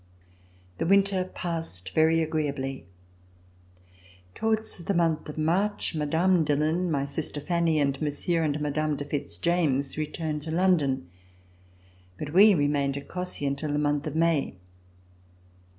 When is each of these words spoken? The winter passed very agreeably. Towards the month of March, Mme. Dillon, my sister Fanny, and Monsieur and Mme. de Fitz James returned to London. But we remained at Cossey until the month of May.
The 0.79 0.87
winter 0.87 1.25
passed 1.25 1.93
very 1.93 2.23
agreeably. 2.23 2.87
Towards 4.33 4.79
the 4.79 4.95
month 4.95 5.29
of 5.29 5.37
March, 5.37 5.93
Mme. 5.93 6.43
Dillon, 6.43 6.89
my 6.89 7.05
sister 7.05 7.39
Fanny, 7.39 7.77
and 7.79 8.01
Monsieur 8.01 8.41
and 8.41 8.59
Mme. 8.59 8.95
de 8.95 9.05
Fitz 9.05 9.37
James 9.37 9.99
returned 9.99 10.41
to 10.41 10.49
London. 10.49 11.07
But 12.17 12.33
we 12.33 12.55
remained 12.55 12.97
at 12.97 13.07
Cossey 13.09 13.45
until 13.45 13.71
the 13.73 13.77
month 13.77 14.07
of 14.07 14.15
May. 14.15 14.55